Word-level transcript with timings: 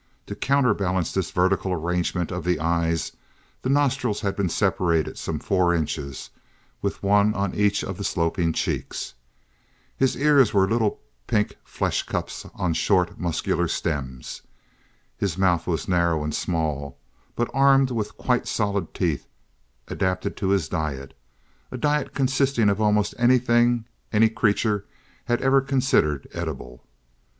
To 0.25 0.33
counter 0.35 0.73
balance 0.73 1.11
this 1.13 1.29
vertical 1.29 1.71
arrangement 1.71 2.31
of 2.31 2.43
the 2.43 2.59
eyes, 2.59 3.11
the 3.61 3.69
nostrils 3.69 4.21
had 4.21 4.35
been 4.35 4.49
separated 4.49 5.15
some 5.15 5.37
four 5.37 5.75
inches, 5.75 6.31
with 6.81 7.03
one 7.03 7.35
on 7.35 7.53
each 7.53 7.83
of 7.83 7.97
the 7.99 8.03
sloping 8.03 8.51
cheeks. 8.51 9.13
His 9.95 10.15
ears 10.15 10.55
were 10.55 10.67
little 10.67 11.01
pink 11.27 11.55
flesh 11.63 12.01
cups 12.01 12.47
on 12.55 12.73
short, 12.73 13.19
muscular 13.19 13.67
stems. 13.67 14.41
His 15.19 15.37
mouth 15.37 15.67
was 15.67 15.87
narrow, 15.87 16.23
and 16.23 16.33
small, 16.33 16.97
but 17.35 17.51
armed 17.53 17.91
with 17.91 18.17
quite 18.17 18.47
solid 18.47 18.95
teeth 18.95 19.27
adapted 19.87 20.35
to 20.37 20.47
his 20.49 20.67
diet, 20.67 21.13
a 21.69 21.77
diet 21.77 22.15
consisting 22.15 22.69
of 22.69 22.81
almost 22.81 23.13
anything 23.19 23.85
any 24.11 24.29
creature 24.29 24.83
had 25.25 25.43
ever 25.43 25.61
considered 25.61 26.27
edible. 26.33 26.83